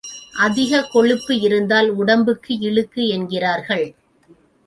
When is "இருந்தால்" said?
1.39-1.89